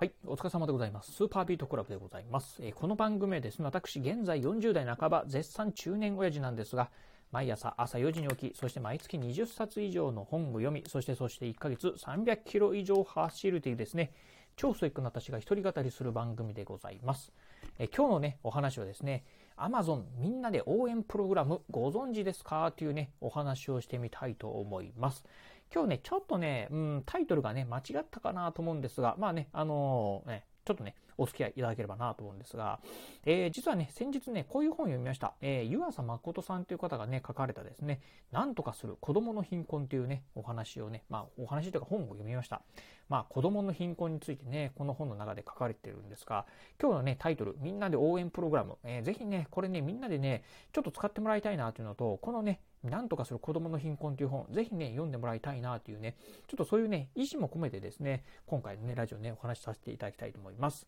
[0.00, 1.10] はい、お疲れ様でございます。
[1.10, 2.60] スーパービートクラブでございます。
[2.62, 6.88] えー、この番組はですね、私、現在40代半ば、絶賛中年親父なんですが、
[7.32, 14.12] 毎朝朝4時に起き、そして毎月20冊以上の本を読み、そしてそして1ヶ月300キロ以上走るというですね、
[14.54, 17.32] 超ストイックな私が一人語りする番組でございます。
[17.80, 19.24] え今日のね、お話はですね、
[19.56, 22.70] Amazon みんなで応援プログラムご存知ですか？
[22.70, 25.24] というね、お話をしてみたいと思います。
[25.72, 32.78] 今日ね、ちょっとね、うん、タイトルがね、間違ったかなと思うんですが、まあね、あのー、ね、ちょっとね、お付き合いいただければなと思うんですが、
[33.26, 35.34] えー、実はね、先日ね、こういう本を読みました。
[35.40, 38.00] えー、湯浅誠さんという方がね、書かれたですね、
[38.30, 42.62] なんとかする子供の貧困というね、お話をね、まあ、お話というか本を読みました。
[43.08, 46.46] まあ、子供の貧困についてね、この本の中で書かれてるんですが、
[46.80, 60.86] 今日のね、タイトル、みんなで応援プログラム、えー、ぜひね、これね、みんなでね、ちょっと使ってもらいたいなというのと、このね、なんとかする子供の貧困という本、ぜひね、読んでもらいたいなというね、ちょっとそういうね、意思も込めてですね、今回のね、ラジオね、お話しさせていただきたいと思います。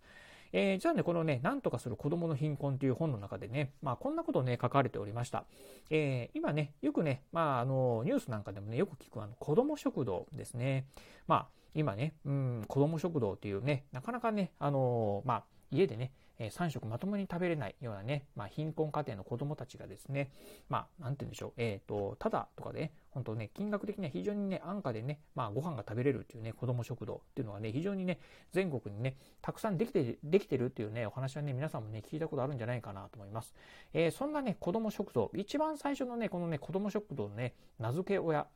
[0.53, 5.45] えー、じゃあね、このね、なんとかする子供の貧困という本の中でね、まあ、こんなことね、書かれておりました。
[5.91, 10.87] えー、今ね、よくね、まあ、あの、ニュースなんかでもね、よく聞くあの、子供食堂ですね。
[11.29, 20.31] まあ、今ね、うん、子供食堂っていうね、なかなかね、あの、まあ、家でね、3食まともに食べれないようなね、まあ、貧困家庭の子供たちがですね、
[20.69, 28.21] まあ、なんて言うんでしょう、えっ、ー、と、ただとかで、ね、本当ね、金額的には非常にね、安価でね、まあ、ご飯が食べれるっていうね、子供食堂っていうのがね、非常にね、
[28.53, 33.55] 全国にね、たくさんできて、できてるっていうね、お話はね、皆さんもね、聞いたことあるんじゃないかなと思います。
[33.93, 38.47] えー、そんなね、子供食堂、一番最初のね、このね、子供食堂のね、名付け親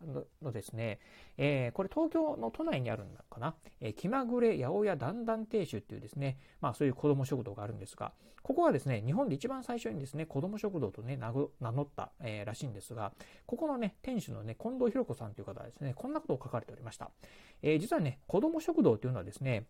[0.42, 1.00] のですね、
[1.36, 8.12] えー、これ東京の都内にあるんだかな、えー、気まぐれ八百屋だんだん亭主っていうですね、まあそういう子供食堂があるんですが、
[8.44, 13.14] ここはですね、日本で一番最初にですね、子供食堂とね、名乗った、え、らしいんですが、
[13.46, 17.10] ここのね、店主のね、近藤博子さんという方はですね、こんなことを書かれておりました。
[17.62, 19.66] えー、実はね、子供食堂というのはですね、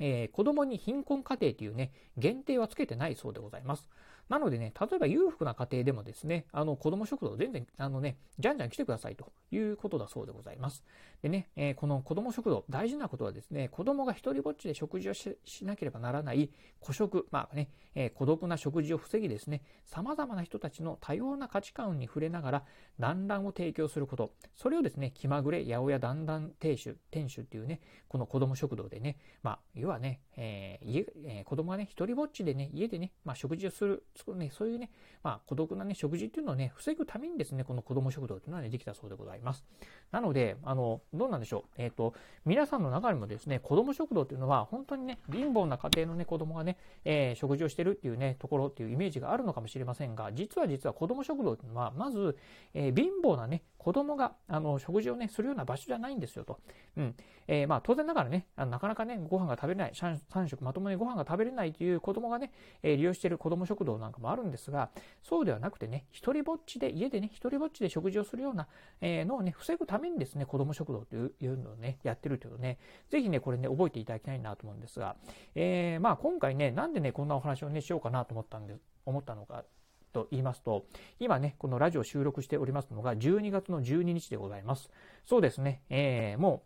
[0.00, 3.88] えー、子供に貧困家庭というね、限定はつけてないそうでございます。
[4.32, 10.82] なのでね、例えば裕福な家庭でもですね、あの子供食堂全然、あのね、じゃんじゃん来てくださいということだそうでございます。
[11.20, 16.50] でね、えー、この子供食堂、大事なことはですね、子供が一人ぼっちで食事をしなければならない
[16.80, 22.64] 孤食、まあね、えー、孤独な食事を防ぎですね、様々な人たちの多様な価値観に触れながら、
[22.98, 34.90] 団らんを提供すること、それをですね、気まぐれ、八百屋団らん亭主、店主っていうね、この子供食堂でね、まあ、要はね、えー、家、えー、子供がね、一人ぼっちでね、家でね、まあ、食事をする、ね、そういうね、
[35.22, 39.64] まあ、孤独なね、食事っていうのをね、防ぐためにですね、この子供食堂っていうのはね、できたそうでございます。
[40.10, 41.70] なので、あの、どうなんでしょう。
[41.76, 52.36] えっ、ー、と、皆さんの中にもですね、子供食堂っていうのは、本当にね、貧乏な家庭のね、子供がね、えー、食事をしてるっていうね、ところっていうイメージがあるのかもしれませんが、実は実は子供食堂っていうのは、まず、
[52.74, 56.60] えー、貧乏なね、子供が、あの、食事をね、するような場所じゃないんですよと。
[56.96, 57.16] うん。
[57.48, 62.52] えー、まあ、当然ながらね、あのなかなかね、ご飯が食べれない、3食まともにご飯が食べれないという子供がね、
[62.84, 64.90] えー、利用している子供食堂なんかもあるんですが、
[65.24, 68.68] そうではなくてね、一人ぼっちで、家でね、一人ぼっちで食事をするような、
[69.00, 72.78] えー、のをね、防ぐためにですね、子供食堂というのをね、やってるというのね、
[73.08, 75.16] ぜひね、これね、覚えていただきたいなと思うんですが、
[75.56, 79.64] えー、まあ、今回ね、なんでね、こんなお話をね、しようかなと思ったんで、思ったのか
[80.12, 80.86] と言いますと、
[81.18, 84.90] 今ね、このラジオ収録しておりますのが12月の12日でございます。
[85.24, 86.62] そうですね、えー、も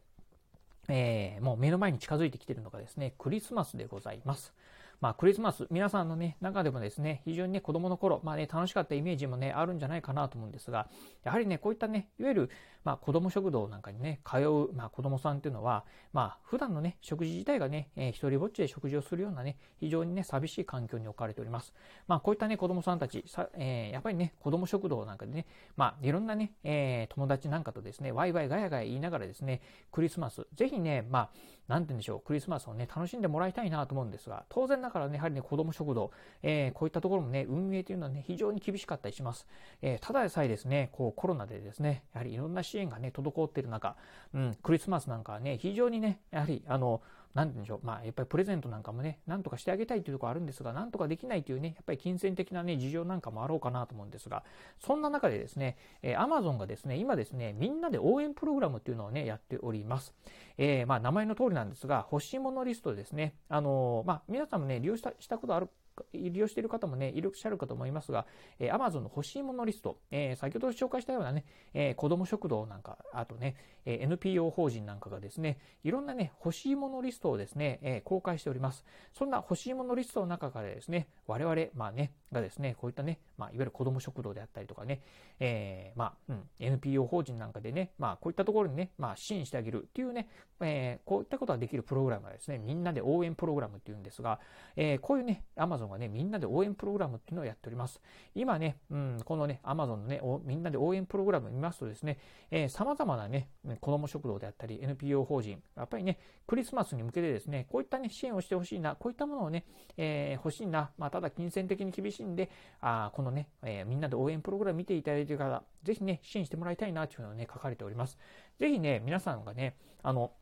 [0.89, 4.53] う、えー、もう目の前に近づいてきているのがですね、クリスマスでございます。
[5.01, 10.89] まあ、クリスマス、皆さんのね、中でもですね、非常にね、子供の頃、まあね、楽しかったイメージもね、あるんじゃないかなと思うんですが、
[11.23, 12.51] やはりね、こういったね、いわゆる、
[12.83, 21.75] まあ、子供食堂なんかにね、通う、まあ、子供さんっていうのは、まあ、普段のね、食事自体がね、えー、一人ぼっちで食事をするようなね、非常にね、寂しい環境に置かれております。
[22.07, 25.47] まあ、こういったね、子供さんたち、さえー、やっぱりね、子供食堂なんかでね、
[25.77, 31.31] まあ、いろんなね、えー、友達なんかとですね、ワイワイガヤガヤ言いながらですね、クリスマス、ぜひね、まあ、
[31.69, 39.47] なんて言うんでしょう、クリスマスをね、楽しんでもらいたいなと思うんですが、当然だからね、やはりね、子供食堂、えー、こういったところもね、運営というのはね、非常に厳しかったりします。
[39.83, 43.97] えー、ただでさえですね、こう、コロナでですね、やはりいろんな支援がね、滞っている中、
[44.33, 47.03] うん、クリスマスなんかはね、非常にね、やはり、あの、
[47.37, 47.81] なんて言うんでしょう。
[47.87, 54.43] まあ、やっぱりプレゼントなんかもね、なんとかしてあげたいというところあるんですが、なんとかできないというね、やっぱり金銭的なね、事情なんかもあろうかなと思うんですが、
[54.79, 60.15] そんな中でですね、えー、Amazon がですね、今ですね、みんなで応援プログラムっていうのをね、やっております。
[60.57, 65.69] えー、まあ、名前の通りなんですが、欲しいものリストですね、あのー、まあ、皆さんもね、利用したしたことある
[66.13, 68.27] 利用している方もね、いらっしゃるかと思いますが、
[68.59, 71.45] えー、Amazon の欲しいものリスト、えー、先ほど紹介したようなね、
[71.75, 78.85] えー、子ども食堂なんか、あとね、えー、NPO 法人なんかがですね、いろんなね、欲しいものリストをですね、えー、公開しております。
[79.13, 85.03] そんな欲しいものリストの中からですね、我々、まあね、がですね、こういったね、まあ、いわゆる子ども食堂であったりとかね、
[85.41, 90.29] えー、まあ、うん、NPO 法人なんかでね、まあ、こういったところにね、まあ、支援してあげるっていうね、
[90.61, 94.41] えー、こういったことができるプログラムはですね、みんなで応援プログラムっていうんですが、
[94.77, 98.01] えー、こういうね、Amazon がね、みんなで応援プログラムっていうのをやっております。
[98.35, 102.19] 今ね、うん、このね、Amazon のね、みんなで応援プログラムを見ますとですね、
[102.51, 103.49] えー、様々なね、
[103.81, 109.65] 子ども食堂であったり、NPO 法人、やっぱりね、クリスマスに向けてですね、こういったね、支援をしてほしいな、こういったものをね、
[109.97, 112.51] えー、欲しいな、まあ、ただ金銭的に厳しいんで、
[112.81, 118.19] あこののね、えー、みんなで応援プログラム見ていただいている方、ぜひね、支援してもらいたいなというのをね、書かれております。
[118.59, 120.33] ぜひね、皆さんがね、あの、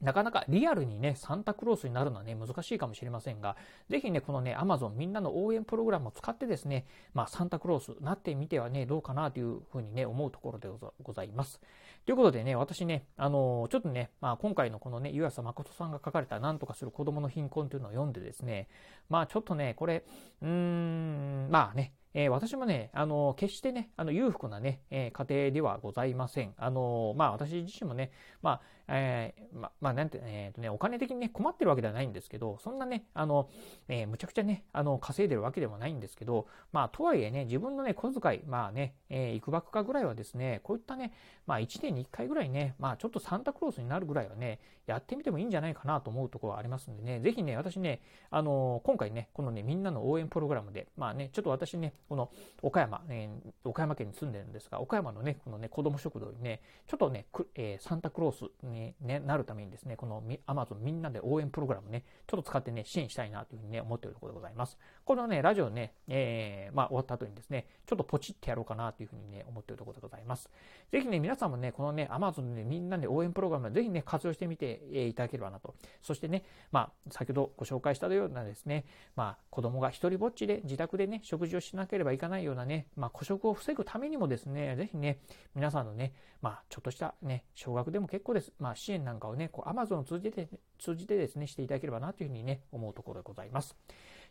[0.00, 3.56] なかなかリアルにね、サンタクロースになるのはね、難しいかもしれませんが、
[3.90, 10.68] ぜひね、このね、アマゾンみんなの応援プログラムを使ってですね、まあ、サンタクロースなってみてはね、どうかなというふうにね、思うところで
[11.02, 11.60] ございます。
[12.06, 18.68] ということでね、私ね、あのー、ちょっとね、まあ、今回のこのね、湯浅誠さんが書かれた何とかする子供の貧困というのを読んでですね、
[19.10, 20.02] まあ、ちょっとね、これ、
[20.40, 26.54] うーん、まあね、えー、私もね、あの、決してね、あの、裕福なね、えー、家庭ではございません。
[26.56, 28.10] あの、まあ、私自身もね、
[28.42, 28.60] まあ、
[28.92, 33.48] えー、ま、まあ、なんて、えっ、ー、とね、お金的にね、困ってるわけではないんですけど、そんなね、あの、
[33.88, 41.12] え、むちゃくちゃね、あの、稼いでるわけではないんですけど、まあ、とはいえね、自分のね、小遣い、まあね、え、いくばくかぐらいはですね、こういったね、
[41.46, 52.30] まあ、1年に1回ぐらいね、まあ、ちょっとサンタクロースになるぐらいはね、やってみてもいいんじゃないかなと思うところはありますんでね、ぜひね、私ね、あの、今回ね、このね、みんなの応援プログラムで、まあね、ちょっと私ね、この、
[52.62, 64.78] 岡山、えー、岡山県に住んでるんですが、岡山のね、このね、子供食堂にね、ちょっとね、えー、サンタクロースに、ね、なるためにですね、このアマゾンみんなで応援プログラムね、ちょっと使ってね、支援したいなというふうにね、思っているところでございます。
[65.10, 70.48] このね、ラジオね、えー、まあ終わった後にですね、ちょっとポチってやろうかなというふうにね、思っているところでございます。
[70.92, 75.74] ぜひね、皆さんもね、このね、Amazon でみんなで応援プログラム、ぜひね、活用してみていただければなと。
[76.00, 78.84] そしてね、まあ、先ほどご紹介したようなですね、
[79.16, 85.18] まあ、子供が一人ぼっちで自宅でね、食事をしなければいかないようなね、まあ、孤食を防ぐためにもですね、ぜひね、
[85.56, 88.52] 皆さんのね、まあ、ちょっとしたね、少額でも結構です。
[88.60, 90.48] まあ、支援なんかをね、こう Amazon を通じて、
[90.78, 93.76] 通じてですね、していただければなというふうにね、思うところでございます。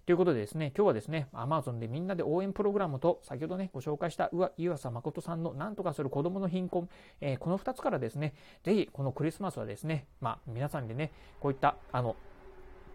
[0.05, 6.89] ということでですね、今日はですね、Amazon でみんなで応援プログラムと、先ほどね、ご紹介したうわ湯浅誠さんのなんとかする子供の貧困、
[7.21, 12.15] えー、この2つからですね、ぜひこのクリスマスはですね、まあ、皆さんでね、こういった、あの、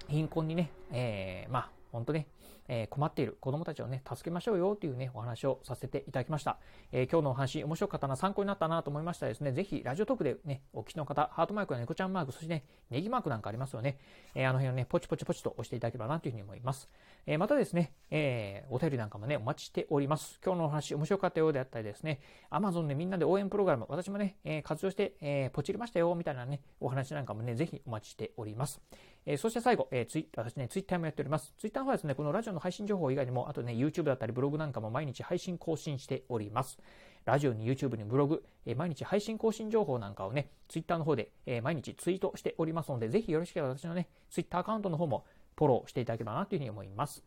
[0.09, 2.27] 貧困にね、えー、まあ、本当ね、
[2.69, 6.58] えー、困っている子供たちをね、助けましょうよというね、お話をさせていただきました。
[6.93, 13.99] えー、今日のお話、面白かったな、参考になったなと思いましたらですね、ぜひ、ラジオトークでね、お聞きの方、ハートマークや猫ちゃんマーク、そしてね、ネギマークなんかありますよね。
[14.34, 16.88] えー、あの辺をね、ポチポチポチと押していただければなというふうに思います。
[17.26, 20.38] えまたですね、えお便りなんかもね、お待ちしております。
[20.44, 22.20] 今日のお話、面白かったようであったりですね、
[22.50, 28.82] Amazon でみんなで応援プログラム、私もね、え活用して、えポチりましたよ、みたいなね、お話なんかもね、ぜひお待ちしております。
[29.26, 31.55] えそして最後、えツイ私ね、ツイッターもやっております。
[31.56, 36.79] ツイッターの方はですね、このラジオの配信情報以外にも、あとね、YouTube だったりブログなんかも毎日配信更新しております。
[37.25, 45.25] ラジオに YouTube にブログ、え毎日配信更新情報なんかをね、Twitter の方で、え毎日ツイートしておりますので、ぜひよろしければ私のね、Twitter アカウントの方も
[45.56, 47.25] フォローしていただければなというふうに思います。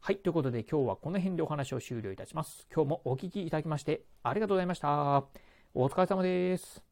[0.00, 0.16] はい。
[0.16, 2.66] ということで今日はこの辺でお話を終了いたします。
[2.74, 5.24] 今日もお聴きいただきましてありがとうございました。
[5.74, 6.91] お疲れ様です。